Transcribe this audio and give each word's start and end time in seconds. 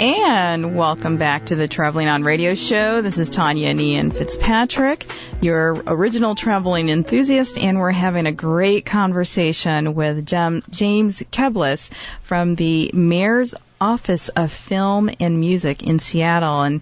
And 0.00 0.74
welcome 0.76 1.18
back 1.18 1.44
to 1.46 1.56
the 1.56 1.68
Traveling 1.68 2.08
on 2.08 2.22
Radio 2.22 2.54
Show. 2.54 3.02
This 3.02 3.18
is 3.18 3.28
Tanya 3.28 3.68
and 3.68 3.78
Ian 3.78 4.10
Fitzpatrick, 4.10 5.04
your 5.42 5.74
original 5.86 6.34
traveling 6.34 6.88
enthusiast, 6.88 7.58
and 7.58 7.78
we're 7.78 7.90
having 7.90 8.24
a 8.24 8.32
great 8.32 8.86
conversation 8.86 9.94
with 9.94 10.24
James 10.24 11.22
Keblas 11.30 11.90
from 12.22 12.54
the 12.54 12.90
Mayor's 12.94 13.54
Office 13.78 14.30
of 14.30 14.50
Film 14.50 15.10
and 15.20 15.38
Music 15.38 15.82
in 15.82 15.98
Seattle. 15.98 16.62
And 16.62 16.80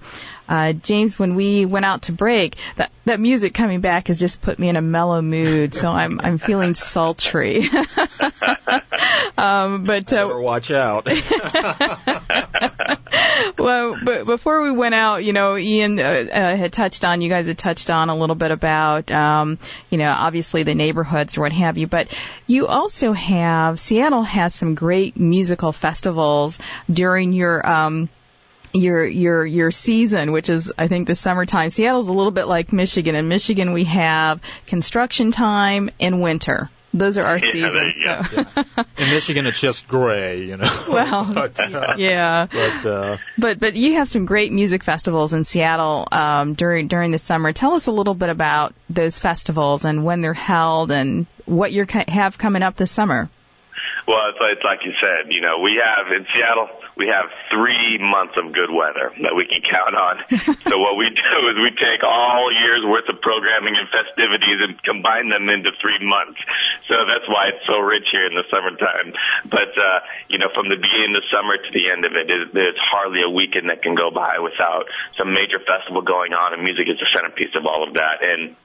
uh, 0.49 0.75
James, 0.75 1.19
when 1.19 1.35
we 1.35 1.67
went 1.67 1.87
out 1.87 2.03
to 2.03 2.13
break, 2.13 2.55
that 2.77 2.93
that 3.05 3.19
music 3.19 3.53
coming 3.53 3.81
back 3.81 4.07
has 4.07 4.21
just 4.21 4.43
put 4.43 4.61
me 4.61 4.69
in 4.69 4.77
a 4.77 4.83
mellow 4.83 5.23
mood, 5.23 5.75
so 5.75 5.91
I'm 5.91 6.21
I'm 6.21 6.39
feeling 6.39 6.75
sultry. 6.75 7.69
um, 9.37 9.83
but 9.83 10.13
uh, 10.13 10.31
watch 10.35 10.71
out. 10.71 11.09
well, 13.59 13.97
but 14.03 14.27
before 14.27 14.63
we 14.63 14.71
went 14.71 14.95
out, 14.95 15.25
you 15.25 15.33
know, 15.33 15.57
Ian 15.57 15.99
uh, 15.99 16.03
uh, 16.03 16.57
had 16.57 16.73
touched 16.73 17.05
on, 17.05 17.21
you 17.21 17.29
guys 17.29 17.47
had 17.47 17.59
touched 17.59 17.91
on 17.91 18.09
a 18.09 18.17
little 18.17 18.37
bit 18.37 18.51
about, 18.51 19.11
um, 19.11 19.59
you 19.91 19.99
know, 19.99 20.11
obviously 20.11 20.63
the 20.63 20.75
neighborhoods 20.75 21.37
or 21.37 21.43
what 21.43 21.53
have 21.53 21.79
you, 21.79 21.87
but 21.87 22.17
you 22.47 22.67
also 22.67 23.13
have 23.13 23.81
Seattle 23.81 24.23
has 24.23 24.55
some 24.55 24.75
great 24.75 25.17
musical 25.17 25.73
festivals 25.73 26.59
during 26.89 27.33
your 27.33 27.67
um, 27.69 28.09
your 28.73 29.07
your 29.07 29.47
your 29.47 29.71
season, 29.71 30.33
which 30.33 30.49
is 30.49 30.73
I 30.77 30.89
think 30.89 31.07
the 31.07 31.15
summertime. 31.15 31.71
Seattle's 31.71 32.09
a 32.09 32.13
little 32.13 32.33
bit 32.33 32.47
like 32.47 32.73
Michigan. 32.73 33.15
In 33.15 33.29
Michigan, 33.29 33.73
we 33.73 33.85
have 33.85 34.41
construction 34.67 35.33
time 35.33 35.91
and 36.01 36.23
winter. 36.23 36.71
Those 36.99 37.17
are 37.19 37.25
our 37.25 37.39
seasons. 37.39 38.03
Yeah, 38.05 38.23
so. 38.23 38.45
yeah. 38.55 38.65
In 38.99 39.11
Michigan, 39.11 39.47
it's 39.47 39.61
just 39.61 39.87
gray, 39.89 40.45
you 40.45 40.57
know. 40.57 40.85
Well, 40.89 41.25
but, 41.35 41.61
uh, 41.61 41.95
yeah. 41.97 42.47
But, 42.51 42.87
uh, 42.87 43.17
but 43.37 43.61
but 43.61 43.75
you 43.75 43.95
have 43.95 44.09
some 44.09 44.25
great 44.27 44.53
music 44.53 44.83
festivals 44.83 45.35
in 45.35 45.45
Seattle 45.45 46.09
um, 46.11 46.55
during 46.55 46.89
during 46.89 47.11
the 47.11 47.19
summer. 47.19 47.53
Tell 47.53 47.75
us 47.75 47.87
a 47.87 47.93
little 47.93 48.15
bit 48.15 48.31
about 48.31 48.75
those 48.91 49.19
festivals 49.19 49.85
and 49.85 50.05
when 50.05 50.21
they're 50.21 50.35
held 50.35 50.91
and 50.91 51.27
what 51.45 51.73
you 51.73 51.87
have 52.09 52.39
coming 52.39 52.63
up 52.63 52.77
this 52.77 52.91
summer. 52.91 53.29
Well, 54.09 54.33
it's, 54.33 54.41
it's 54.41 54.65
like 54.65 54.81
you 54.89 54.97
said. 54.97 55.29
You 55.29 55.45
know, 55.45 55.61
we 55.61 55.77
have 55.77 56.09
in 56.09 56.25
Seattle, 56.33 56.73
we 56.97 57.13
have 57.13 57.29
three 57.53 58.01
months 58.01 58.41
of 58.41 58.57
good 58.57 58.73
weather 58.73 59.13
that 59.21 59.37
we 59.37 59.45
can 59.45 59.61
count 59.61 59.93
on. 59.93 60.25
so 60.65 60.75
what 60.81 60.97
we 60.97 61.13
do 61.13 61.37
is 61.53 61.61
we 61.61 61.77
take 61.77 62.01
all 62.01 62.49
year's 62.49 62.89
worth 62.89 63.05
of 63.13 63.21
programming 63.21 63.77
and 63.77 63.85
festivities 63.93 64.65
and 64.65 64.81
combine 64.81 65.29
them 65.29 65.53
into 65.53 65.77
three 65.85 66.01
months. 66.01 66.41
So 66.89 67.05
that's 67.05 67.29
why 67.29 67.53
it's 67.53 67.61
so 67.69 67.85
rich 67.85 68.09
here 68.09 68.25
in 68.25 68.33
the 68.33 68.49
summertime. 68.49 69.13
But 69.45 69.77
uh, 69.77 70.01
you 70.33 70.41
know, 70.41 70.49
from 70.57 70.73
the 70.73 70.81
beginning 70.81 71.13
of 71.13 71.29
summer 71.29 71.61
to 71.61 71.71
the 71.77 71.93
end 71.93 72.09
of 72.09 72.17
it, 72.17 72.33
there's 72.57 72.81
hardly 72.81 73.21
a 73.21 73.29
weekend 73.29 73.69
that 73.69 73.85
can 73.85 73.93
go 73.93 74.09
by 74.09 74.41
without 74.41 74.89
some 75.21 75.37
major 75.37 75.61
festival 75.61 76.01
going 76.01 76.33
on, 76.33 76.57
and 76.57 76.65
music 76.65 76.89
is 76.89 76.97
the 76.97 77.13
centerpiece 77.13 77.53
of 77.53 77.69
all 77.69 77.85
of 77.85 77.93
that. 78.01 78.25
And 78.25 78.57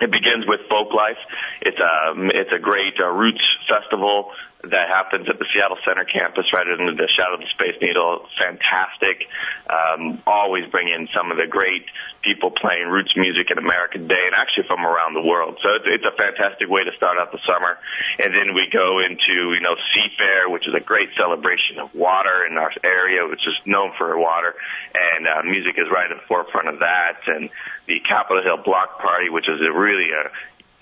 it 0.00 0.12
begins 0.12 0.44
with 0.44 0.60
Folklife. 0.68 1.20
It's 1.64 1.80
a 1.80 2.12
um, 2.12 2.28
it's 2.28 2.52
a 2.52 2.60
great 2.60 3.00
uh, 3.00 3.08
roots 3.08 3.44
festival 3.64 4.36
that 4.60 4.92
happens 4.92 5.24
at 5.24 5.40
the 5.40 5.48
Seattle 5.56 5.80
Center 5.88 6.04
campus 6.04 6.44
right 6.52 6.68
under 6.68 6.92
the 6.92 7.08
shadow 7.16 7.34
of 7.34 7.40
the 7.40 7.48
Space 7.56 7.80
Needle. 7.80 8.28
Fantastic. 8.36 9.24
Um, 9.64 10.20
always 10.28 10.68
bring 10.68 10.92
in 10.92 11.08
some 11.16 11.32
of 11.32 11.40
the 11.40 11.48
great 11.48 11.88
people 12.20 12.52
playing 12.52 12.84
roots 12.92 13.16
music 13.16 13.48
in 13.48 13.56
American 13.56 14.04
Day 14.04 14.20
and 14.20 14.36
actually 14.36 14.68
from 14.68 14.84
around 14.84 15.16
the 15.16 15.24
world. 15.24 15.56
So 15.64 15.80
it's, 15.80 15.88
it's 15.88 16.04
a 16.04 16.12
fantastic 16.12 16.68
way 16.68 16.84
to 16.84 16.92
start 17.00 17.16
out 17.16 17.32
the 17.32 17.40
summer. 17.48 17.80
And 18.20 18.36
then 18.36 18.52
we 18.52 18.68
go 18.68 19.00
into, 19.00 19.56
you 19.56 19.64
know, 19.64 19.72
Seafair, 19.96 20.52
which 20.52 20.68
is 20.68 20.76
a 20.76 20.84
great 20.84 21.08
celebration 21.16 21.80
of 21.80 21.96
water 21.96 22.44
in 22.44 22.60
our 22.60 22.68
area, 22.84 23.24
which 23.24 23.40
is 23.48 23.56
known 23.64 23.96
for 23.96 24.12
water. 24.20 24.52
And 24.92 25.24
uh, 25.24 25.40
music 25.48 25.80
is 25.80 25.88
right 25.88 26.12
at 26.12 26.20
the 26.20 26.26
forefront 26.28 26.68
of 26.68 26.84
that. 26.84 27.24
And 27.24 27.48
the 27.88 28.04
Capitol 28.04 28.44
Hill 28.44 28.60
Block 28.60 29.00
Party, 29.00 29.32
which 29.32 29.48
is 29.48 29.56
a 29.64 29.72
really 29.72 30.12
a 30.12 30.28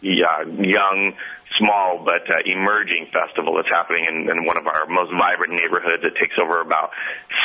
uh, 0.03 0.47
young 0.63 1.15
small 1.57 2.05
but 2.05 2.29
uh, 2.29 2.45
emerging 2.45 3.09
festival 3.13 3.57
that's 3.57 3.71
happening 3.71 4.05
in, 4.05 4.29
in 4.29 4.45
one 4.45 4.57
of 4.57 4.67
our 4.67 4.87
most 4.87 5.13
vibrant 5.17 5.55
neighborhoods. 5.55 6.05
It 6.05 6.15
takes 6.21 6.37
over 6.37 6.61
about 6.61 6.91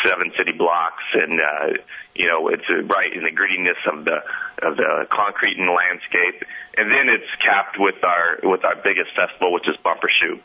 seven 0.05 0.31
city 0.37 0.51
blocks, 0.51 1.03
and 1.13 1.39
uh, 1.39 1.79
you 2.15 2.27
know 2.27 2.49
it's 2.49 2.67
right 2.67 3.11
in 3.13 3.23
the 3.23 3.31
grittiness 3.31 3.79
of 3.87 4.05
the 4.05 4.19
of 4.61 4.77
the 4.77 5.07
concrete 5.11 5.57
and 5.57 5.69
landscape. 5.69 6.43
And 6.77 6.91
then 6.91 7.07
it's 7.07 7.29
capped 7.39 7.77
with 7.79 8.03
our 8.03 8.39
with 8.43 8.65
our 8.65 8.75
biggest 8.83 9.15
festival, 9.15 9.53
which 9.53 9.67
is 9.67 9.75
Bumper 9.83 10.09
Shoot. 10.19 10.41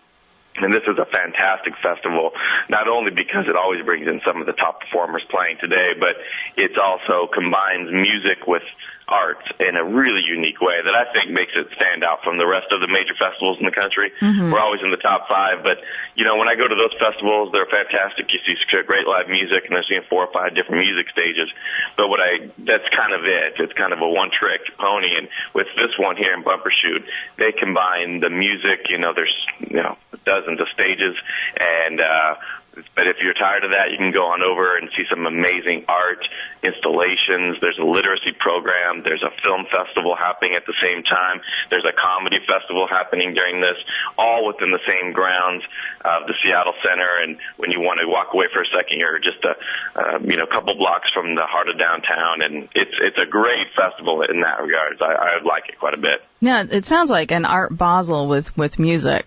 And 0.61 0.75
this 0.75 0.83
is 0.91 0.99
a 0.99 1.07
fantastic 1.07 1.75
festival, 1.79 2.33
not 2.69 2.89
only 2.89 3.13
because 3.15 3.47
it 3.47 3.55
always 3.55 3.85
brings 3.85 4.09
in 4.09 4.21
some 4.27 4.41
of 4.41 4.47
the 4.47 4.59
top 4.59 4.81
performers 4.81 5.23
playing 5.31 5.59
today, 5.61 5.95
but 5.99 6.19
it 6.57 6.75
also 6.79 7.31
combines 7.31 7.93
music 7.93 8.47
with 8.47 8.67
art 9.09 9.41
in 9.59 9.75
a 9.75 9.85
really 9.85 10.23
unique 10.23 10.61
way 10.61 10.79
that 10.85 10.95
I 10.95 11.09
think 11.17 11.33
makes 11.33 11.53
it 11.57 11.67
stand 11.75 12.05
out 12.05 12.23
from 12.23 12.39
the 12.39 12.47
rest 12.47 12.71
of 12.71 12.81
the 12.85 12.89
major 12.89 13.17
festivals 13.17 13.59
in 13.59 13.67
the 13.67 13.75
country. 13.75 14.13
Mm-hmm. 14.21 14.53
We're 14.53 14.61
always 14.61 14.85
in 14.85 14.93
the 14.93 15.01
top 15.01 15.27
five, 15.27 15.65
but 15.65 15.81
you 16.15 16.25
know, 16.25 16.37
when 16.37 16.47
I 16.47 16.55
go 16.55 16.69
to 16.69 16.77
those 16.77 16.95
festivals, 17.01 17.51
they're 17.51 17.69
fantastic. 17.69 18.29
You 18.29 18.41
see 18.45 18.59
great 18.89 19.07
live 19.07 19.29
music 19.29 19.69
and 19.69 19.77
they're 19.77 19.85
seeing 19.85 20.03
four 20.09 20.25
or 20.25 20.33
five 20.33 20.57
different 20.57 20.81
music 20.81 21.13
stages. 21.13 21.53
But 21.97 22.09
what 22.09 22.21
I, 22.25 22.49
that's 22.59 22.89
kind 22.97 23.13
of 23.13 23.25
it. 23.29 23.61
It's 23.61 23.77
kind 23.77 23.93
of 23.93 24.01
a 24.01 24.09
one 24.09 24.31
trick 24.33 24.65
pony. 24.81 25.13
And 25.19 25.29
with 25.55 25.69
this 25.77 25.93
one 26.01 26.17
here 26.17 26.33
in 26.33 26.43
Bumbershoot, 26.43 27.05
they 27.37 27.53
combine 27.53 28.21
the 28.21 28.31
music, 28.31 28.89
you 28.89 28.99
know, 28.99 29.13
there's, 29.15 29.35
you 29.61 29.83
know, 29.85 29.97
dozens 30.25 30.61
of 30.61 30.67
stages 30.75 31.15
and, 31.59 32.01
uh, 32.01 32.35
but 32.95 33.07
if 33.11 33.19
you're 33.23 33.35
tired 33.35 33.65
of 33.65 33.71
that, 33.75 33.91
you 33.91 33.99
can 33.99 34.13
go 34.15 34.31
on 34.31 34.43
over 34.43 34.79
and 34.79 34.91
see 34.95 35.03
some 35.11 35.27
amazing 35.27 35.87
art 35.89 36.23
installations. 36.63 37.59
There's 37.59 37.79
a 37.79 37.87
literacy 37.87 38.39
program. 38.39 39.03
There's 39.03 39.23
a 39.23 39.35
film 39.43 39.67
festival 39.71 40.15
happening 40.15 40.55
at 40.55 40.67
the 40.67 40.75
same 40.83 41.03
time. 41.03 41.43
There's 41.71 41.87
a 41.87 41.95
comedy 41.95 42.39
festival 42.47 42.87
happening 42.87 43.35
during 43.35 43.61
this, 43.61 43.79
all 44.19 44.47
within 44.47 44.71
the 44.71 44.83
same 44.87 45.13
grounds 45.13 45.65
of 46.05 46.27
the 46.31 46.35
Seattle 46.43 46.75
Center. 46.87 47.19
And 47.23 47.39
when 47.57 47.71
you 47.71 47.81
want 47.81 47.99
to 47.99 48.07
walk 48.07 48.35
away 48.35 48.47
for 48.53 48.63
a 48.63 48.71
second, 48.71 48.99
you're 49.03 49.19
just 49.19 49.43
a, 49.43 49.55
uh, 49.99 50.19
you 50.23 50.37
know, 50.37 50.47
couple 50.47 50.75
blocks 50.79 51.11
from 51.11 51.35
the 51.35 51.47
heart 51.47 51.69
of 51.69 51.79
downtown. 51.79 52.43
And 52.43 52.69
it's, 52.75 52.95
it's 53.03 53.19
a 53.19 53.27
great 53.27 53.75
festival 53.75 54.23
in 54.23 54.41
that 54.43 54.63
regard. 54.63 55.01
I, 55.03 55.39
I 55.41 55.43
like 55.43 55.67
it 55.69 55.79
quite 55.79 55.95
a 55.95 56.03
bit. 56.03 56.23
Yeah, 56.41 56.63
it 56.63 56.87
sounds 56.87 57.11
like 57.11 57.33
an 57.33 57.45
art 57.45 57.75
Basel 57.75 58.29
with, 58.29 58.55
with 58.57 58.79
music. 58.79 59.27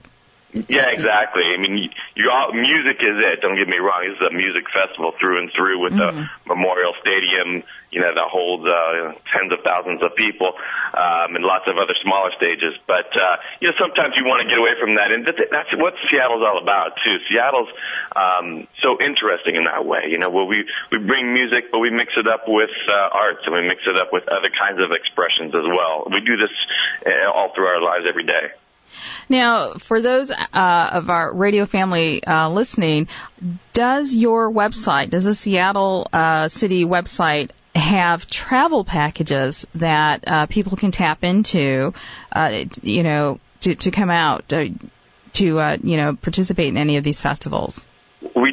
Yeah, 0.52 0.92
exactly. 0.92 1.48
I 1.48 1.58
mean, 1.60 1.88
you 2.16 2.28
all, 2.28 2.52
music 2.52 3.00
is 3.00 3.16
it. 3.16 3.40
Don't 3.40 3.56
get 3.56 3.72
me 3.72 3.80
wrong. 3.80 4.04
This 4.04 4.20
is 4.20 4.28
a 4.28 4.36
music 4.36 4.68
festival 4.68 5.16
through 5.16 5.40
and 5.40 5.50
through 5.56 5.80
with 5.80 5.96
mm-hmm. 5.96 6.28
the 6.28 6.28
Memorial 6.44 6.92
Stadium, 7.00 7.64
you 7.88 8.04
know, 8.04 8.12
that 8.12 8.28
holds 8.28 8.68
uh, 8.68 9.16
tens 9.32 9.56
of 9.56 9.64
thousands 9.64 10.04
of 10.04 10.12
people, 10.20 10.52
um, 10.92 11.40
and 11.40 11.48
lots 11.48 11.72
of 11.72 11.80
other 11.80 11.96
smaller 12.04 12.36
stages. 12.36 12.76
But 12.84 13.08
uh, 13.16 13.40
you 13.64 13.72
know, 13.72 13.76
sometimes 13.80 14.20
you 14.20 14.28
want 14.28 14.44
to 14.44 14.48
get 14.52 14.60
away 14.60 14.76
from 14.76 15.00
that, 15.00 15.16
and 15.16 15.24
that's 15.24 15.72
what 15.80 15.96
Seattle's 16.12 16.44
all 16.44 16.60
about 16.60 17.00
too. 17.00 17.16
Seattle's 17.32 17.72
um, 18.12 18.68
so 18.84 19.00
interesting 19.00 19.56
in 19.56 19.64
that 19.72 19.88
way. 19.88 20.12
You 20.12 20.20
know, 20.20 20.28
where 20.28 20.48
we 20.48 20.68
we 20.92 21.00
bring 21.00 21.32
music, 21.32 21.72
but 21.72 21.80
we 21.80 21.96
mix 21.96 22.12
it 22.20 22.28
up 22.28 22.44
with 22.44 22.76
uh, 22.92 23.16
arts, 23.16 23.40
and 23.48 23.56
we 23.56 23.64
mix 23.64 23.88
it 23.88 23.96
up 23.96 24.12
with 24.12 24.28
other 24.28 24.52
kinds 24.52 24.84
of 24.84 24.92
expressions 24.92 25.56
as 25.56 25.64
well. 25.64 26.12
We 26.12 26.20
do 26.28 26.36
this 26.36 26.52
uh, 27.08 27.32
all 27.32 27.56
through 27.56 27.72
our 27.72 27.80
lives 27.80 28.04
every 28.04 28.28
day. 28.28 28.52
Now, 29.30 29.74
for 29.76 30.02
those 30.02 30.32
uh, 30.32 30.90
of 30.94 31.10
our 31.10 31.34
radio 31.34 31.66
family 31.66 32.24
uh, 32.24 32.50
listening, 32.50 33.08
does 33.74 34.14
your 34.14 34.52
website, 34.52 35.10
does 35.10 35.26
the 35.26 35.36
Seattle 35.36 36.08
uh, 36.12 36.48
City 36.48 36.86
website 36.86 37.52
have 37.74 38.28
travel 38.28 38.84
packages 38.84 39.66
that 39.76 40.24
uh, 40.28 40.46
people 40.48 40.78
can 40.78 40.92
tap 40.92 41.24
into, 41.24 41.94
uh, 42.32 42.66
you 42.82 43.04
know, 43.04 43.40
to, 43.62 43.76
to 43.76 43.92
come 43.92 44.10
out 44.10 44.52
uh, 44.52 44.66
to, 45.34 45.46
you 45.46 45.98
know, 45.98 46.16
participate 46.16 46.68
in 46.68 46.78
any 46.78 46.98
of 46.98 47.04
these 47.04 47.22
festivals? 47.22 47.86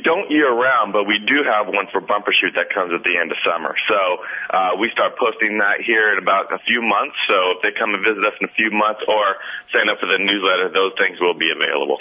Don't 0.09 0.33
year 0.33 0.49
round, 0.49 0.97
but 0.97 1.05
we 1.05 1.21
do 1.21 1.45
have 1.45 1.69
one 1.69 1.85
for 1.93 2.01
Bumbershoot 2.01 2.57
that 2.57 2.73
comes 2.73 2.97
at 2.97 3.05
the 3.05 3.21
end 3.21 3.29
of 3.29 3.37
summer. 3.45 3.77
So 3.93 4.01
uh, 4.49 4.73
we 4.81 4.89
start 4.89 5.21
posting 5.21 5.61
that 5.61 5.85
here 5.85 6.17
in 6.17 6.17
about 6.17 6.49
a 6.49 6.57
few 6.65 6.81
months. 6.81 7.13
So 7.29 7.37
if 7.53 7.59
they 7.61 7.77
come 7.77 7.93
and 7.93 8.01
visit 8.01 8.25
us 8.25 8.33
in 8.41 8.49
a 8.49 8.55
few 8.57 8.73
months 8.73 9.05
or 9.05 9.37
sign 9.69 9.93
up 9.93 10.01
for 10.01 10.09
the 10.09 10.17
newsletter, 10.17 10.73
those 10.73 10.97
things 10.97 11.21
will 11.21 11.37
be 11.37 11.53
available. 11.53 12.01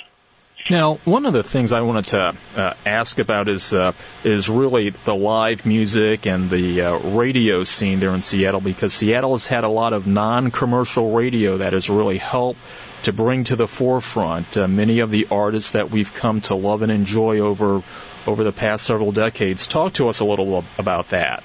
Now, 0.70 0.96
one 1.06 1.26
of 1.26 1.32
the 1.32 1.44
things 1.44 1.72
I 1.72 1.80
wanted 1.82 2.08
to 2.08 2.36
uh, 2.58 2.74
ask 2.86 3.20
about 3.20 3.48
is 3.48 3.74
uh, 3.74 3.94
is 4.26 4.50
really 4.50 4.90
the 4.90 5.16
live 5.16 5.66
music 5.66 6.28
and 6.28 6.50
the 6.50 6.82
uh, 6.82 6.98
radio 6.98 7.64
scene 7.64 8.02
there 8.02 8.14
in 8.14 8.22
Seattle, 8.22 8.60
because 8.60 8.94
Seattle 8.94 9.32
has 9.32 9.48
had 9.48 9.64
a 9.64 9.70
lot 9.70 9.94
of 9.94 10.08
non-commercial 10.08 11.12
radio 11.12 11.60
that 11.60 11.72
has 11.72 11.90
really 11.90 12.18
helped 12.18 12.60
to 13.04 13.14
bring 13.14 13.46
to 13.46 13.56
the 13.56 13.68
forefront 13.68 14.58
uh, 14.58 14.68
many 14.68 15.00
of 15.00 15.10
the 15.10 15.28
artists 15.32 15.72
that 15.72 15.90
we've 15.90 16.14
come 16.14 16.42
to 16.42 16.56
love 16.56 16.82
and 16.82 16.92
enjoy 16.92 17.40
over 17.40 17.82
over 18.26 18.44
the 18.44 18.52
past 18.52 18.86
several 18.86 19.14
decades. 19.14 19.68
Talk 19.68 19.94
to 19.94 20.10
us 20.10 20.20
a 20.20 20.26
little 20.26 20.66
about 20.78 21.10
that. 21.10 21.44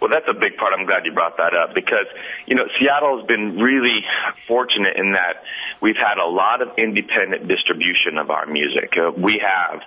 Well, 0.00 0.10
that's 0.12 0.28
a 0.30 0.34
big 0.34 0.56
part. 0.56 0.72
I'm 0.78 0.86
glad 0.86 1.04
you 1.04 1.12
brought 1.12 1.36
that 1.38 1.54
up 1.54 1.74
because, 1.74 2.06
you 2.46 2.54
know, 2.54 2.64
Seattle's 2.78 3.26
been 3.26 3.58
really 3.58 4.04
fortunate 4.46 4.96
in 4.96 5.12
that 5.12 5.42
we've 5.82 5.98
had 5.98 6.22
a 6.22 6.28
lot 6.28 6.62
of 6.62 6.78
independent 6.78 7.48
distribution 7.48 8.18
of 8.18 8.30
our 8.30 8.46
music. 8.46 8.94
Uh, 8.96 9.10
we 9.10 9.42
have 9.42 9.80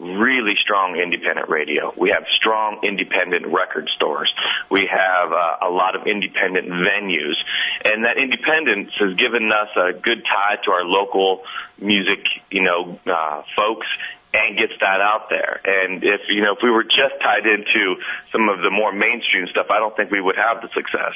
really 0.00 0.56
strong 0.62 0.96
independent 0.96 1.50
radio. 1.50 1.92
We 1.96 2.10
have 2.10 2.24
strong 2.40 2.80
independent 2.82 3.46
record 3.46 3.88
stores. 3.96 4.32
We 4.70 4.88
have 4.88 5.30
uh, 5.30 5.68
a 5.68 5.70
lot 5.70 5.94
of 5.94 6.06
independent 6.06 6.68
venues. 6.68 7.36
And 7.84 8.04
that 8.04 8.16
independence 8.16 8.92
has 8.98 9.14
given 9.16 9.52
us 9.52 9.68
a 9.76 9.92
good 9.92 10.24
tie 10.24 10.56
to 10.64 10.70
our 10.72 10.84
local 10.84 11.42
music, 11.78 12.24
you 12.50 12.62
know, 12.62 12.98
uh, 13.06 13.42
folks 13.54 13.86
and 14.32 14.56
gets 14.56 14.74
that 14.80 15.00
out 15.02 15.26
there. 15.28 15.60
And 15.64 16.02
if, 16.04 16.22
you 16.28 16.42
know, 16.42 16.54
if 16.54 16.62
we 16.62 16.70
were 16.70 16.84
just 16.84 17.18
tied 17.20 17.46
into 17.46 17.98
some 18.30 18.48
of 18.48 18.62
the 18.62 18.70
more 18.70 18.92
mainstream 18.92 19.46
stuff, 19.50 19.66
I 19.70 19.78
don't 19.78 19.96
think 19.96 20.10
we 20.10 20.20
would 20.20 20.36
have 20.36 20.62
the 20.62 20.68
success. 20.74 21.14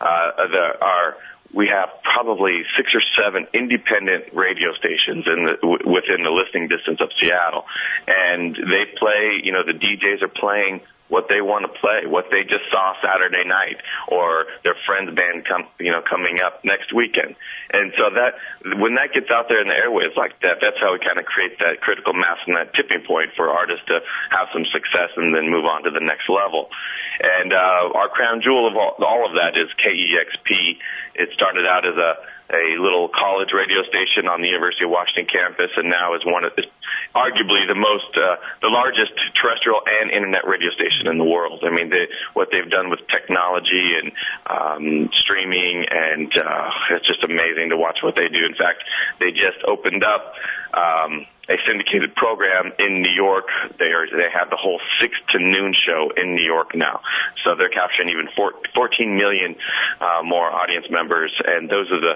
Uh, 0.00 0.46
the, 0.50 0.64
our, 0.80 1.16
we 1.52 1.68
have 1.68 1.90
probably 2.02 2.62
six 2.76 2.90
or 2.94 3.02
seven 3.18 3.46
independent 3.52 4.32
radio 4.32 4.72
stations 4.78 5.26
in 5.26 5.44
the, 5.44 5.56
w- 5.60 5.84
within 5.84 6.22
the 6.22 6.30
listening 6.30 6.68
distance 6.68 7.00
of 7.00 7.10
Seattle, 7.20 7.64
and 8.06 8.54
they 8.54 8.86
play. 8.98 9.42
You 9.42 9.52
know, 9.52 9.62
the 9.66 9.76
DJs 9.76 10.22
are 10.22 10.32
playing 10.32 10.80
what 11.12 11.28
they 11.28 11.44
want 11.44 11.68
to 11.68 11.72
play, 11.76 12.08
what 12.08 12.32
they 12.32 12.40
just 12.40 12.64
saw 12.72 12.96
Saturday 13.04 13.44
night, 13.44 13.76
or 14.08 14.48
their 14.64 14.72
friend's 14.88 15.12
band 15.12 15.44
come, 15.44 15.68
you 15.76 15.92
know, 15.92 16.00
coming 16.00 16.40
up 16.40 16.64
next 16.64 16.88
weekend. 16.96 17.36
And 17.68 17.92
so 18.00 18.08
that 18.16 18.40
when 18.80 18.96
that 18.96 19.12
gets 19.12 19.28
out 19.28 19.52
there 19.52 19.60
in 19.60 19.68
the 19.68 19.76
airwaves 19.76 20.16
like 20.16 20.40
that, 20.40 20.64
that's 20.64 20.80
how 20.80 20.96
we 20.96 21.04
kind 21.04 21.20
of 21.20 21.28
create 21.28 21.60
that 21.60 21.84
critical 21.84 22.16
mass 22.16 22.40
and 22.48 22.56
that 22.56 22.72
tipping 22.72 23.04
point 23.04 23.28
for 23.36 23.52
artists 23.52 23.84
to 23.92 24.00
have 24.32 24.48
some 24.56 24.64
success 24.72 25.12
and 25.20 25.36
then 25.36 25.52
move 25.52 25.68
on 25.68 25.84
to 25.84 25.92
the 25.92 26.00
next 26.00 26.32
level. 26.32 26.72
And 27.20 27.52
uh, 27.52 27.92
our 27.92 28.08
crown 28.08 28.40
jewel 28.40 28.64
of 28.64 28.72
all, 28.72 28.96
all 29.04 29.28
of 29.28 29.36
that 29.36 29.52
is 29.52 29.68
KEXP. 29.84 30.80
It 31.20 31.28
started 31.36 31.68
out 31.68 31.84
as 31.84 32.00
a 32.00 32.24
a 32.52 32.76
little 32.76 33.08
college 33.08 33.48
radio 33.56 33.82
station 33.88 34.28
on 34.28 34.44
the 34.44 34.48
University 34.48 34.84
of 34.84 34.92
Washington 34.92 35.26
campus, 35.26 35.72
and 35.76 35.88
now 35.88 36.14
is 36.14 36.24
one 36.24 36.44
of 36.44 36.52
the, 36.54 36.68
arguably 37.16 37.64
the 37.66 37.76
most 37.76 38.12
uh, 38.14 38.36
the 38.60 38.68
largest 38.68 39.16
terrestrial 39.40 39.80
and 39.88 40.12
internet 40.12 40.44
radio 40.46 40.70
station 40.76 41.08
in 41.08 41.16
the 41.16 41.24
world. 41.24 41.64
I 41.64 41.72
mean, 41.72 41.88
they, 41.88 42.06
what 42.36 42.52
they've 42.52 42.68
done 42.68 42.90
with 42.90 43.00
technology 43.08 43.96
and 43.96 44.12
um, 44.46 45.10
streaming, 45.16 45.84
and 45.88 46.30
uh, 46.36 46.96
it's 46.96 47.08
just 47.08 47.24
amazing 47.24 47.70
to 47.70 47.76
watch 47.76 47.98
what 48.04 48.14
they 48.14 48.28
do. 48.28 48.44
In 48.44 48.54
fact, 48.54 48.84
they 49.18 49.32
just 49.32 49.58
opened 49.66 50.04
up. 50.04 50.34
Um, 50.72 51.26
a 51.48 51.56
syndicated 51.66 52.14
program 52.14 52.72
in 52.78 53.02
New 53.02 53.10
York. 53.10 53.46
They 53.78 53.90
are 53.90 54.06
they 54.06 54.30
have 54.30 54.50
the 54.50 54.56
whole 54.56 54.80
six 55.00 55.14
to 55.32 55.38
noon 55.38 55.74
show 55.74 56.10
in 56.16 56.36
New 56.36 56.44
York 56.44 56.74
now, 56.74 57.00
so 57.44 57.54
they're 57.56 57.72
capturing 57.72 58.10
even 58.10 58.28
four, 58.36 58.52
14 58.74 59.16
million 59.16 59.56
uh, 60.00 60.22
more 60.22 60.46
audience 60.46 60.86
members, 60.90 61.32
and 61.44 61.68
those 61.68 61.90
are 61.90 62.00
the 62.00 62.14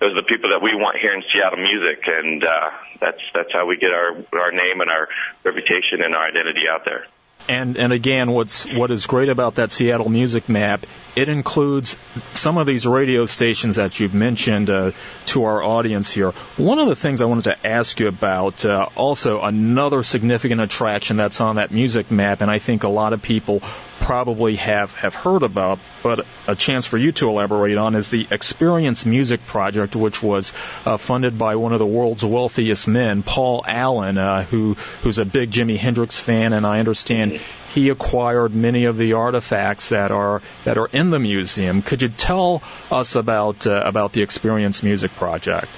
those 0.00 0.12
are 0.12 0.22
the 0.22 0.28
people 0.28 0.50
that 0.50 0.62
we 0.62 0.74
want 0.74 0.96
here 0.98 1.14
in 1.14 1.22
Seattle 1.32 1.60
music, 1.60 2.02
and 2.06 2.44
uh, 2.44 2.70
that's 3.00 3.20
that's 3.34 3.52
how 3.52 3.66
we 3.66 3.76
get 3.76 3.92
our 3.92 4.16
our 4.32 4.52
name 4.52 4.80
and 4.80 4.90
our 4.90 5.08
reputation 5.44 6.00
and 6.02 6.14
our 6.14 6.26
identity 6.26 6.64
out 6.70 6.84
there. 6.84 7.06
And 7.48 7.76
and 7.76 7.92
again, 7.92 8.30
what's 8.30 8.66
what 8.66 8.90
is 8.90 9.06
great 9.06 9.28
about 9.28 9.56
that 9.56 9.70
Seattle 9.70 10.08
Music 10.08 10.48
Map? 10.48 10.86
It 11.14 11.28
includes 11.28 12.00
some 12.32 12.56
of 12.56 12.66
these 12.66 12.86
radio 12.86 13.26
stations 13.26 13.76
that 13.76 14.00
you've 14.00 14.14
mentioned 14.14 14.70
uh, 14.70 14.92
to 15.26 15.44
our 15.44 15.62
audience 15.62 16.10
here. 16.10 16.30
One 16.56 16.78
of 16.78 16.88
the 16.88 16.96
things 16.96 17.20
I 17.20 17.26
wanted 17.26 17.44
to 17.44 17.66
ask 17.66 18.00
you 18.00 18.08
about, 18.08 18.64
uh, 18.64 18.88
also 18.96 19.42
another 19.42 20.02
significant 20.02 20.62
attraction 20.62 21.18
that's 21.18 21.40
on 21.42 21.56
that 21.56 21.70
music 21.70 22.10
map, 22.10 22.40
and 22.40 22.50
I 22.50 22.58
think 22.58 22.84
a 22.84 22.88
lot 22.88 23.12
of 23.12 23.20
people 23.20 23.60
probably 24.02 24.56
have, 24.56 24.92
have 24.94 25.14
heard 25.14 25.42
about, 25.42 25.78
but 26.02 26.26
a 26.48 26.56
chance 26.56 26.86
for 26.86 26.98
you 26.98 27.12
to 27.12 27.28
elaborate 27.28 27.78
on 27.78 27.94
is 27.94 28.10
the 28.10 28.26
Experience 28.30 29.06
Music 29.06 29.46
Project, 29.46 29.94
which 29.94 30.22
was 30.22 30.52
uh, 30.84 30.96
funded 30.96 31.38
by 31.38 31.54
one 31.54 31.72
of 31.72 31.78
the 31.78 31.86
world's 31.86 32.24
wealthiest 32.24 32.88
men, 32.88 33.22
Paul 33.22 33.64
Allen, 33.66 34.18
uh, 34.18 34.42
who 34.42 34.74
who's 35.02 35.18
a 35.18 35.24
big 35.24 35.50
Jimi 35.50 35.76
Hendrix 35.76 36.18
fan, 36.18 36.52
and 36.52 36.66
I 36.66 36.80
understand 36.80 37.31
he 37.74 37.88
acquired 37.88 38.54
many 38.54 38.84
of 38.84 38.96
the 38.96 39.14
artifacts 39.14 39.90
that 39.90 40.10
are 40.10 40.42
that 40.64 40.78
are 40.78 40.88
in 40.92 41.10
the 41.10 41.18
museum. 41.18 41.82
Could 41.82 42.02
you 42.02 42.08
tell 42.08 42.62
us 42.90 43.16
about 43.16 43.66
uh, 43.66 43.82
about 43.84 44.12
the 44.12 44.22
Experience 44.22 44.82
Music 44.82 45.14
Project? 45.14 45.70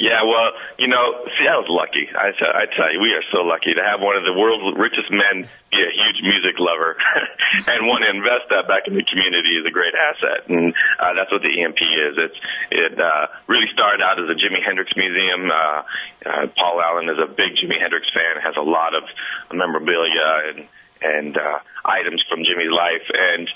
Yeah, 0.00 0.24
well, 0.24 0.56
you 0.80 0.88
know, 0.88 1.28
Seattle's 1.36 1.68
lucky. 1.68 2.08
I, 2.08 2.32
tell 2.72 2.88
you, 2.88 3.04
we 3.04 3.12
are 3.12 3.26
so 3.28 3.44
lucky 3.44 3.76
to 3.76 3.84
have 3.84 4.00
one 4.00 4.16
of 4.16 4.24
the 4.24 4.32
world's 4.32 4.72
richest 4.80 5.12
men 5.12 5.44
be 5.44 5.76
a 5.76 5.92
huge 5.92 6.24
music 6.24 6.56
lover 6.56 6.96
and 7.68 7.84
want 7.84 8.08
to 8.08 8.08
invest 8.08 8.48
that 8.48 8.64
back 8.64 8.88
in 8.88 8.96
the 8.96 9.04
community 9.04 9.60
is 9.60 9.68
a 9.68 9.70
great 9.70 9.92
asset. 9.92 10.48
And 10.48 10.72
uh, 10.96 11.12
that's 11.12 11.28
what 11.28 11.44
the 11.44 11.52
EMP 11.52 11.84
is. 11.84 12.16
It's 12.16 12.40
it 12.72 12.96
uh, 12.96 13.28
really 13.44 13.68
started 13.76 14.00
out 14.00 14.16
as 14.16 14.24
a 14.32 14.36
Jimi 14.40 14.64
Hendrix 14.64 14.88
museum. 14.96 15.52
Uh, 15.52 15.84
uh, 16.24 16.48
Paul 16.56 16.80
Allen 16.80 17.12
is 17.12 17.20
a 17.20 17.28
big 17.28 17.60
Jimi 17.60 17.76
Hendrix 17.76 18.08
fan, 18.08 18.40
has 18.40 18.56
a 18.56 18.64
lot 18.64 18.96
of 18.96 19.04
memorabilia 19.52 20.48
and 20.48 20.64
and 21.02 21.36
uh, 21.36 21.60
items 21.84 22.22
from 22.28 22.44
Jimi's 22.44 22.72
life, 22.72 23.06
and 23.12 23.48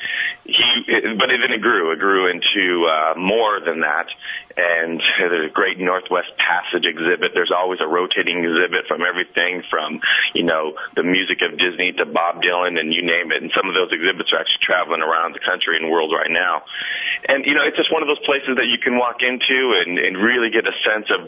he. 0.44 0.68
But 1.18 1.28
then 1.28 1.52
it 1.52 1.60
grew. 1.60 1.92
It 1.92 1.98
grew 1.98 2.30
into 2.30 2.86
uh, 2.86 3.14
more 3.18 3.60
than 3.60 3.80
that, 3.80 4.06
and 4.56 5.02
there's 5.18 5.50
a 5.50 5.52
great 5.52 5.78
Northwest 5.78 6.30
Passage 6.38 6.86
exhibit. 6.86 7.32
There's 7.34 7.52
always 7.54 7.80
a 7.80 7.88
rotating 7.88 8.44
exhibit 8.44 8.86
from 8.86 9.02
everything 9.02 9.62
from 9.70 10.00
you 10.34 10.44
know 10.44 10.74
the 10.96 11.02
music 11.02 11.42
of 11.42 11.58
Disney 11.58 11.92
to 11.98 12.06
Bob 12.06 12.42
Dylan 12.42 12.78
and 12.78 12.92
you 12.92 13.02
name 13.02 13.32
it. 13.32 13.42
And 13.42 13.50
some 13.56 13.68
of 13.68 13.74
those 13.74 13.90
exhibits 13.90 14.30
are 14.32 14.40
actually 14.40 14.62
traveling 14.62 15.02
around 15.02 15.34
the 15.34 15.42
country 15.42 15.76
and 15.76 15.90
world 15.90 16.12
right 16.14 16.30
now. 16.30 16.62
And 17.28 17.44
you 17.44 17.54
know 17.54 17.64
it's 17.66 17.76
just 17.76 17.92
one 17.92 18.02
of 18.02 18.08
those 18.08 18.22
places 18.24 18.56
that 18.56 18.68
you 18.70 18.78
can 18.78 18.96
walk 18.96 19.20
into 19.24 19.74
and, 19.82 19.98
and 19.98 20.16
really 20.16 20.50
get 20.50 20.66
a 20.68 20.76
sense 20.84 21.08
of 21.10 21.22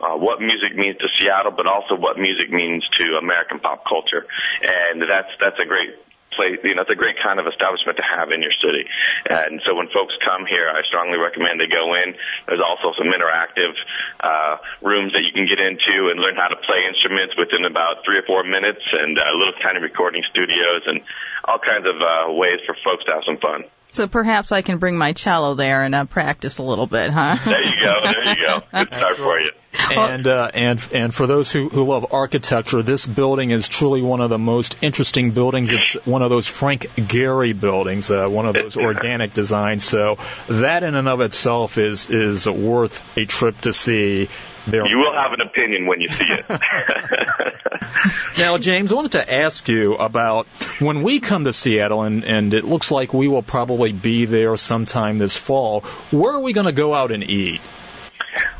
uh, 0.00 0.16
what 0.16 0.40
music 0.40 0.72
means 0.74 0.96
to 0.98 1.08
Seattle, 1.18 1.52
but 1.52 1.66
also 1.66 1.94
what 1.96 2.16
music 2.18 2.50
means 2.50 2.86
to 2.98 3.20
American 3.20 3.60
pop 3.60 3.84
culture. 3.84 4.24
And 4.64 5.02
that's 5.02 5.32
that's 5.40 5.60
a 5.60 5.66
great 5.66 5.96
place, 6.36 6.58
you 6.62 6.74
know, 6.74 6.82
it's 6.82 6.90
a 6.90 6.98
great 6.98 7.16
kind 7.22 7.38
of 7.38 7.46
establishment 7.46 7.98
to 7.98 8.06
have 8.06 8.30
in 8.30 8.42
your 8.42 8.54
city. 8.58 8.86
And 9.28 9.60
so 9.66 9.74
when 9.74 9.88
folks 9.90 10.14
come 10.22 10.46
here, 10.46 10.70
I 10.70 10.82
strongly 10.86 11.18
recommend 11.18 11.60
they 11.60 11.70
go 11.70 11.94
in. 11.94 12.14
There's 12.46 12.62
also 12.62 12.94
some 12.96 13.10
interactive 13.10 13.74
uh, 14.22 14.62
rooms 14.82 15.12
that 15.12 15.22
you 15.26 15.32
can 15.34 15.46
get 15.46 15.58
into 15.58 16.10
and 16.10 16.20
learn 16.20 16.36
how 16.36 16.48
to 16.48 16.58
play 16.62 16.86
instruments 16.86 17.34
within 17.36 17.66
about 17.66 18.02
three 18.04 18.18
or 18.18 18.26
four 18.26 18.42
minutes, 18.44 18.82
and 18.92 19.18
uh, 19.18 19.26
little 19.34 19.56
tiny 19.62 19.80
recording 19.80 20.22
studios 20.30 20.82
and 20.86 21.00
all 21.44 21.58
kinds 21.58 21.86
of 21.86 21.96
uh, 21.98 22.32
ways 22.32 22.60
for 22.66 22.76
folks 22.84 23.04
to 23.06 23.12
have 23.12 23.24
some 23.26 23.38
fun. 23.38 23.64
So 23.90 24.06
perhaps 24.06 24.52
I 24.52 24.62
can 24.62 24.78
bring 24.78 24.96
my 24.96 25.12
cello 25.12 25.54
there 25.54 25.82
and 25.82 25.94
uh, 25.94 26.04
practice 26.04 26.58
a 26.58 26.62
little 26.62 26.86
bit, 26.86 27.10
huh? 27.10 27.36
There 27.44 27.62
you 27.62 27.74
go. 27.82 27.94
There 28.02 28.24
you 28.28 28.46
go. 28.46 28.62
Good 28.70 28.94
start 28.94 29.16
for 29.16 29.38
you. 29.40 29.50
And 29.72 30.26
uh, 30.26 30.50
and 30.52 30.88
and 30.92 31.14
for 31.14 31.26
those 31.26 31.52
who, 31.52 31.68
who 31.68 31.84
love 31.84 32.12
architecture, 32.12 32.82
this 32.82 33.06
building 33.06 33.50
is 33.50 33.68
truly 33.68 34.02
one 34.02 34.20
of 34.20 34.28
the 34.30 34.38
most 34.38 34.76
interesting 34.82 35.30
buildings. 35.30 35.70
It's 35.70 35.94
one 36.04 36.22
of 36.22 36.30
those 36.30 36.46
Frank 36.46 36.90
Gehry 36.96 37.58
buildings, 37.58 38.10
uh, 38.10 38.28
one 38.28 38.46
of 38.46 38.54
those 38.54 38.76
organic 38.76 39.32
designs. 39.32 39.84
So 39.84 40.18
that 40.48 40.82
in 40.82 40.94
and 40.94 41.08
of 41.08 41.20
itself 41.20 41.78
is 41.78 42.10
is 42.10 42.48
worth 42.48 43.02
a 43.16 43.24
trip 43.24 43.60
to 43.62 43.72
see. 43.72 44.28
There. 44.66 44.86
You 44.86 44.98
will 44.98 45.14
have 45.14 45.32
an 45.32 45.40
opinion 45.40 45.86
when 45.86 46.02
you 46.02 46.08
see 46.08 46.26
it. 46.26 46.44
now, 48.38 48.58
James, 48.58 48.92
I 48.92 48.94
wanted 48.94 49.12
to 49.12 49.32
ask 49.32 49.68
you 49.68 49.94
about 49.94 50.46
when 50.80 51.02
we 51.02 51.20
come 51.20 51.44
to 51.44 51.52
Seattle, 51.52 52.02
and, 52.02 52.24
and 52.24 52.54
it 52.54 52.64
looks 52.64 52.90
like 52.90 53.14
we 53.14 53.28
will 53.28 53.42
probably 53.42 53.92
be 53.92 54.26
there 54.26 54.56
sometime 54.56 55.18
this 55.18 55.36
fall. 55.36 55.80
Where 56.10 56.34
are 56.34 56.40
we 56.40 56.52
going 56.52 56.66
to 56.66 56.72
go 56.72 56.94
out 56.94 57.10
and 57.10 57.22
eat? 57.22 57.60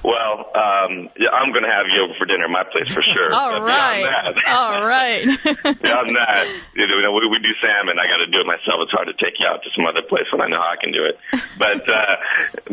Well, 0.03 0.49
um, 0.57 1.11
yeah, 1.19 1.29
I'm 1.31 1.53
going 1.53 1.65
to 1.65 1.73
have 1.73 1.87
you 1.89 2.05
over 2.05 2.15
for 2.17 2.25
dinner 2.25 2.45
at 2.45 2.51
my 2.51 2.65
place 2.65 2.89
for 2.89 3.03
sure. 3.03 3.33
All 3.35 3.63
right. 3.63 4.05
All 4.49 4.85
right. 4.85 5.25
beyond 5.25 6.17
that, 6.17 6.45
you 6.75 6.87
know, 6.87 7.13
we, 7.13 7.29
we 7.29 7.39
do 7.39 7.53
salmon. 7.61 7.97
I 8.01 8.09
got 8.09 8.25
to 8.25 8.31
do 8.33 8.41
it 8.41 8.47
myself. 8.47 8.81
It's 8.85 8.93
hard 8.93 9.09
to 9.09 9.17
take 9.23 9.39
you 9.39 9.47
out 9.47 9.63
to 9.63 9.71
some 9.77 9.85
other 9.85 10.03
place 10.03 10.25
when 10.33 10.41
I 10.41 10.49
know 10.49 10.59
how 10.59 10.73
I 10.73 10.81
can 10.81 10.93
do 10.93 11.05
it. 11.05 11.17
But, 11.59 11.85
uh, 11.89 12.17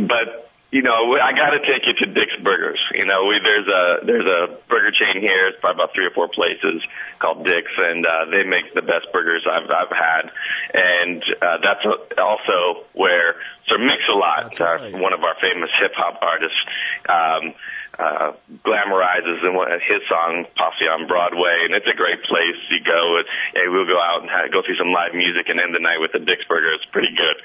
but 0.07 0.47
you 0.69 0.81
know, 0.81 1.15
I 1.15 1.31
got 1.31 1.55
to 1.55 1.59
take 1.63 1.87
you 1.87 1.95
to 2.05 2.13
Dick's 2.13 2.35
Burgers. 2.43 2.79
You 2.93 3.05
know, 3.05 3.25
we, 3.25 3.39
there's 3.39 3.67
a 3.67 4.05
there's 4.05 4.27
a 4.27 4.59
burger 4.67 4.91
chain 4.91 5.21
here. 5.21 5.47
It's 5.47 5.59
probably 5.61 5.83
about 5.83 5.95
three 5.95 6.05
or 6.05 6.11
four 6.11 6.27
places 6.27 6.83
called 7.19 7.45
Dick's, 7.45 7.71
and 7.77 8.05
uh, 8.05 8.25
they 8.31 8.43
make 8.43 8.73
the 8.75 8.81
best 8.81 9.07
burgers 9.13 9.47
I've 9.47 9.69
I've 9.71 9.95
had. 9.95 10.27
And 10.73 11.23
uh, 11.41 11.57
that's 11.63 11.85
also 12.19 12.83
where 12.91 13.35
Sir 13.67 13.77
Mix-a-Lot, 13.79 14.59
right. 14.59 14.93
uh, 14.93 14.97
one 14.99 15.13
of 15.13 15.23
our 15.23 15.35
famous 15.41 15.69
hip 15.79 15.93
hop 15.95 16.19
artists, 16.21 16.59
um, 17.07 17.55
uh, 17.97 18.37
glamorizes 18.61 19.41
in 19.41 19.57
one, 19.57 19.73
his 19.81 20.01
song 20.05 20.45
Posse 20.53 20.85
on 20.85 21.09
Broadway, 21.09 21.65
and 21.65 21.73
it's 21.73 21.89
a 21.89 21.97
great 21.97 22.21
place. 22.29 22.57
You 22.69 22.85
go, 22.85 23.01
and 23.17 23.25
hey, 23.57 23.67
we'll 23.73 23.89
go 23.89 23.97
out 23.97 24.21
and 24.21 24.29
have, 24.29 24.53
go 24.53 24.61
see 24.61 24.77
some 24.77 24.93
live 24.93 25.17
music 25.17 25.49
and 25.49 25.57
end 25.57 25.73
the 25.73 25.81
night 25.81 25.97
with 25.97 26.13
a 26.13 26.21
Dick's 26.21 26.45
Burger. 26.45 26.69
It's 26.77 26.85
pretty 26.93 27.09
good. 27.17 27.37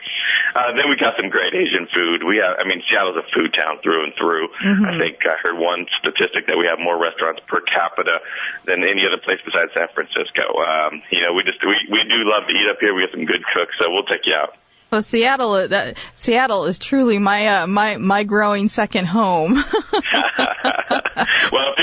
Uh, 0.52 0.76
then 0.76 0.92
we 0.92 1.00
got 1.00 1.16
some 1.16 1.32
great 1.32 1.56
Asian 1.56 1.88
food. 1.88 2.20
We 2.20 2.36
have, 2.44 2.60
I 2.60 2.68
mean, 2.68 2.84
Seattle's 2.84 3.16
a 3.16 3.24
food 3.32 3.56
town 3.56 3.80
through 3.80 4.04
and 4.04 4.12
through. 4.20 4.52
Mm-hmm. 4.60 4.84
I 4.84 4.92
think 5.00 5.24
I 5.24 5.40
heard 5.40 5.56
one 5.56 5.88
statistic 5.96 6.44
that 6.52 6.60
we 6.60 6.68
have 6.68 6.76
more 6.76 7.00
restaurants 7.00 7.40
per 7.48 7.64
capita 7.64 8.20
than 8.68 8.84
any 8.84 9.08
other 9.08 9.20
place 9.24 9.40
besides 9.40 9.72
San 9.72 9.88
Francisco. 9.96 10.44
Um, 10.60 11.00
you 11.08 11.24
know, 11.24 11.32
we 11.32 11.48
just 11.48 11.64
we 11.64 11.76
we 11.88 12.04
do 12.04 12.28
love 12.28 12.44
to 12.44 12.52
eat 12.52 12.68
up 12.68 12.76
here. 12.84 12.92
We 12.92 13.08
have 13.08 13.14
some 13.16 13.24
good 13.24 13.40
cooks, 13.56 13.72
so 13.80 13.88
we'll 13.88 14.04
take 14.04 14.28
you 14.28 14.36
out. 14.36 14.60
Well, 14.92 15.02
Seattle, 15.02 15.54
uh, 15.54 15.66
that, 15.68 15.96
Seattle 16.16 16.66
is 16.66 16.78
truly 16.78 17.18
my 17.18 17.62
uh, 17.62 17.66
my 17.66 17.96
my 17.96 18.24
growing 18.24 18.68
second 18.68 19.06
home. 19.06 19.54
well, 19.54 19.64
if 19.64 19.78
you 19.78 19.82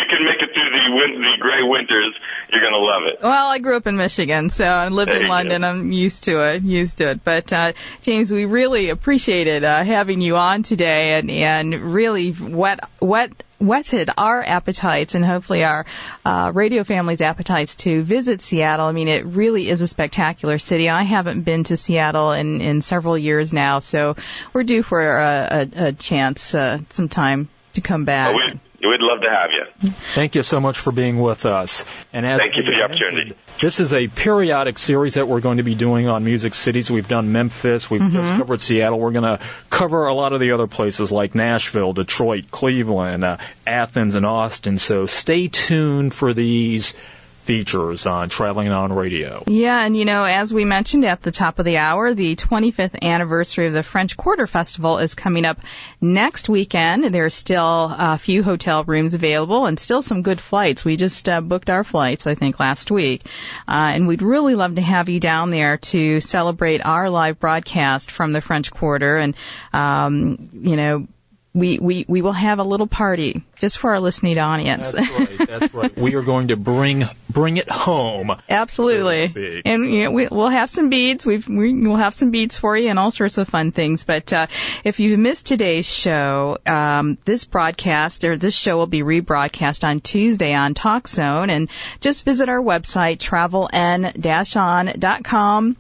can 0.07 0.25
make 0.25 0.43
it 0.43 0.51
through 0.53 0.69
the 0.69 0.91
win- 0.93 1.19
the 1.19 1.37
gray 1.39 1.63
winters, 1.63 2.13
you're 2.51 2.61
gonna 2.61 2.77
love 2.77 3.01
it. 3.11 3.17
Well, 3.23 3.49
I 3.49 3.57
grew 3.57 3.77
up 3.77 3.87
in 3.87 3.97
Michigan, 3.97 4.51
so 4.51 4.63
I 4.63 4.89
lived 4.89 5.11
there 5.11 5.23
in 5.23 5.27
London. 5.27 5.63
Go. 5.63 5.69
I'm 5.69 5.91
used 5.91 6.25
to 6.25 6.39
it, 6.53 6.61
used 6.61 6.97
to 6.97 7.09
it. 7.09 7.23
But 7.23 7.51
uh, 7.51 7.73
James, 8.03 8.31
we 8.31 8.45
really 8.45 8.89
appreciated 8.89 9.63
uh, 9.63 9.83
having 9.83 10.21
you 10.21 10.37
on 10.37 10.61
today, 10.61 11.17
and 11.17 11.31
and 11.31 11.73
really 11.73 12.31
wet 12.31 12.87
wet 13.01 13.31
whetted 13.59 14.09
our 14.17 14.43
appetites 14.43 15.15
and 15.15 15.23
hopefully 15.23 15.63
our 15.63 15.85
uh, 16.25 16.51
radio 16.53 16.83
family's 16.83 17.21
appetites 17.21 17.75
to 17.75 18.01
visit 18.01 18.41
Seattle. 18.41 18.85
I 18.85 18.91
mean, 18.91 19.07
it 19.07 19.25
really 19.25 19.69
is 19.69 19.81
a 19.81 19.87
spectacular 19.87 20.57
city. 20.57 20.89
I 20.89 21.03
haven't 21.03 21.41
been 21.41 21.65
to 21.65 21.77
Seattle 21.77 22.31
in, 22.31 22.61
in 22.61 22.81
several 22.81 23.17
years 23.17 23.53
now, 23.53 23.79
so 23.79 24.15
we're 24.53 24.63
due 24.63 24.81
for 24.81 25.01
a, 25.01 25.69
a, 25.75 25.87
a 25.87 25.93
chance 25.93 26.55
uh, 26.55 26.79
sometime 26.89 27.49
to 27.73 27.81
come 27.81 28.05
back. 28.05 28.33
Oh, 28.33 28.37
we, 28.37 28.59
We'd 28.81 29.01
love 29.01 29.21
to 29.21 29.29
have 29.29 29.50
you. 29.51 29.91
Thank 30.13 30.36
you 30.36 30.43
so 30.43 30.59
much 30.59 30.79
for 30.79 30.91
being 30.91 31.19
with 31.19 31.45
us. 31.45 31.86
And 32.13 32.25
as 32.25 32.39
Thank 32.39 32.55
you 32.55 32.63
for 32.63 32.71
the 32.71 32.81
opportunity. 32.81 33.36
This 33.62 33.81
is 33.81 33.91
a 33.91 34.07
periodic 34.07 34.77
series 34.77 35.15
that 35.15 35.27
we're 35.27 35.41
going 35.41 35.57
to 35.57 35.63
be 35.63 35.75
doing 35.75 36.07
on 36.07 36.24
Music 36.24 36.53
Cities. 36.53 36.89
We've 36.89 37.07
done 37.07 37.33
Memphis. 37.33 37.89
We've 37.89 38.00
mm-hmm. 38.00 38.13
just 38.13 38.31
covered 38.38 38.62
Seattle. 38.62 39.00
We're 39.00 39.12
going 39.12 39.38
to 39.38 39.43
cover 39.69 40.07
a 40.07 40.13
lot 40.13 40.31
of 40.31 40.39
the 40.39 40.53
other 40.53 40.67
places 40.67 41.12
like 41.12 41.36
Nashville, 41.36 41.91
Detroit, 41.91 42.51
Cleveland, 42.51 43.25
uh, 43.25 43.38
Athens, 43.67 44.15
and 44.15 44.25
Austin. 44.25 44.77
So 44.77 45.07
stay 45.07 45.50
tuned 45.50 46.13
for 46.13 46.33
these 46.33 46.95
features 47.39 48.05
on 48.05 48.29
Traveling 48.29 48.69
on 48.69 48.93
Radio. 48.93 49.43
Yeah, 49.48 49.84
and 49.84 49.96
you 49.96 50.05
know, 50.05 50.24
as 50.24 50.53
we 50.53 50.65
mentioned 50.65 51.05
at 51.05 51.22
the 51.22 51.31
top 51.31 51.60
of 51.60 51.65
the 51.65 51.77
hour, 51.77 52.13
the 52.13 52.36
25th 52.36 53.01
anniversary 53.01 53.67
of 53.67 53.74
the 53.74 53.84
French 53.84 54.15
Quarter 54.15 54.48
Festival 54.48 55.00
is 55.00 55.15
coming 55.15 55.46
up 55.46 55.60
next 56.00 56.50
weekend. 56.50 57.05
There's 57.05 57.34
still 57.34 57.96
a 57.98 58.17
few 58.17 58.43
hotel 58.43 58.84
rooms 58.84 59.13
available 59.13 59.65
and 59.65 59.79
still 59.79 60.01
some 60.01 60.22
good 60.22 60.39
flights. 60.39 60.86
We 60.86 60.96
just 60.96 61.27
uh, 61.27 61.41
booked 61.41 61.69
our 61.69 61.84
flights, 61.84 62.27
I 62.27 62.36
think, 62.36 62.60
last 62.60 62.91
week. 62.91 63.24
Uh, 63.67 63.91
and 63.93 64.08
we'd 64.08 64.22
really 64.22 64.55
love 64.55 64.75
to 64.75 64.81
have 64.81 65.10
you 65.10 65.19
down 65.19 65.50
there 65.50 65.77
to 65.77 66.22
celebrate 66.22 66.86
our 66.86 67.10
live 67.10 67.39
broadcast 67.39 68.12
from 68.12 68.34
the 68.34 68.41
French 68.41 68.72
Quarter 68.72 69.17
and, 69.17 69.36
um, 69.74 70.50
you 70.53 70.75
know, 70.75 71.08
we, 71.53 71.79
we, 71.79 72.05
we 72.07 72.21
will 72.21 72.31
have 72.31 72.59
a 72.59 72.63
little 72.63 72.87
party 72.87 73.43
just 73.57 73.79
for 73.79 73.91
our 73.91 73.99
listening 73.99 74.37
audience. 74.37 74.91
That's 74.91 75.11
right. 75.11 75.47
That's 75.47 75.73
right. 75.73 75.97
we 75.97 76.13
are 76.15 76.21
going 76.21 76.49
to 76.49 76.55
bring 76.55 77.05
bring 77.29 77.57
it 77.57 77.69
home. 77.69 78.35
Absolutely. 78.47 79.33
So 79.33 79.61
and 79.65 79.91
you 79.91 80.03
know, 80.03 80.11
we, 80.11 80.27
will 80.27 80.49
have 80.49 80.69
some 80.69 80.89
beads. 80.89 81.25
We've, 81.25 81.47
we, 81.47 81.87
will 81.87 81.95
have 81.95 82.13
some 82.13 82.29
beads 82.31 82.57
for 82.57 82.77
you 82.77 82.89
and 82.89 82.99
all 82.99 83.11
sorts 83.11 83.37
of 83.37 83.47
fun 83.47 83.71
things. 83.71 84.03
But 84.03 84.31
uh, 84.31 84.45
if 84.83 84.99
you 84.99 85.17
missed 85.17 85.47
today's 85.47 85.87
show, 85.87 86.57
um, 86.65 87.17
this 87.25 87.45
broadcast 87.45 88.25
or 88.25 88.37
this 88.37 88.55
show 88.55 88.77
will 88.77 88.87
be 88.87 89.01
rebroadcast 89.01 89.83
on 89.83 90.01
Tuesday 90.01 90.53
on 90.53 90.75
TalkZone. 90.75 91.49
And 91.49 91.69
just 91.99 92.25
visit 92.25 92.49
our 92.49 92.61
website 92.61 93.17
traveln-on.com 93.17 95.77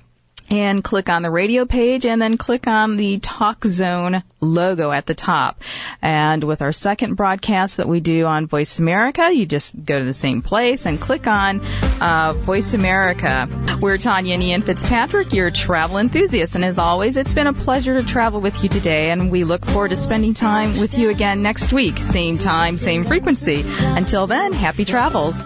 and 0.49 0.83
click 0.83 1.09
on 1.09 1.21
the 1.21 1.29
radio 1.29 1.65
page 1.65 2.05
and 2.05 2.21
then 2.21 2.37
click 2.37 2.67
on 2.67 2.97
the 2.97 3.19
Talk 3.19 3.65
Zone 3.65 4.23
logo 4.41 4.91
at 4.91 5.05
the 5.05 5.13
top. 5.13 5.61
And 6.01 6.43
with 6.43 6.61
our 6.61 6.71
second 6.71 7.15
broadcast 7.15 7.77
that 7.77 7.87
we 7.87 7.99
do 7.99 8.25
on 8.25 8.47
Voice 8.47 8.79
America, 8.79 9.31
you 9.31 9.45
just 9.45 9.83
go 9.83 9.99
to 9.99 10.05
the 10.05 10.13
same 10.13 10.41
place 10.41 10.85
and 10.85 10.99
click 10.99 11.27
on 11.27 11.61
uh, 12.01 12.33
Voice 12.33 12.73
America. 12.73 13.47
We're 13.81 13.97
Tanya 13.97 14.33
and 14.33 14.43
Ian 14.43 14.61
Fitzpatrick, 14.61 15.33
your 15.33 15.51
travel 15.51 15.97
enthusiasts. 15.97 16.55
And 16.55 16.63
as 16.63 16.77
always, 16.77 17.17
it's 17.17 17.33
been 17.33 17.47
a 17.47 17.53
pleasure 17.53 17.99
to 17.99 18.07
travel 18.07 18.41
with 18.41 18.63
you 18.63 18.69
today. 18.69 19.11
And 19.11 19.31
we 19.31 19.43
look 19.43 19.65
forward 19.65 19.89
to 19.89 19.95
spending 19.95 20.33
time 20.33 20.79
with 20.79 20.97
you 20.97 21.09
again 21.09 21.41
next 21.41 21.73
week. 21.73 21.97
Same 21.97 22.37
time, 22.37 22.77
same 22.77 23.03
frequency. 23.03 23.63
Until 23.79 24.27
then, 24.27 24.53
happy 24.53 24.85
travels. 24.85 25.37